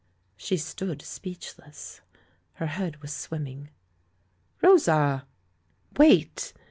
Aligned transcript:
She 0.35 0.57
stood 0.57 1.03
speechless. 1.03 2.01
Her 2.53 2.65
head 2.65 3.03
was 3.03 3.13
swim 3.13 3.43
ming. 3.43 3.69
"Rosa!" 4.63 5.27
"Wait!" 5.95 6.53